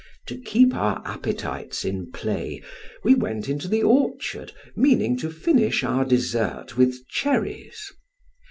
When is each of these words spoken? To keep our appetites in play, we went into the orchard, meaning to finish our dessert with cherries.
To 0.29 0.35
keep 0.41 0.73
our 0.73 0.99
appetites 1.05 1.85
in 1.85 2.11
play, 2.11 2.63
we 3.03 3.13
went 3.13 3.47
into 3.47 3.67
the 3.67 3.83
orchard, 3.83 4.51
meaning 4.75 5.15
to 5.19 5.29
finish 5.29 5.83
our 5.83 6.05
dessert 6.05 6.75
with 6.75 7.07
cherries. 7.07 7.91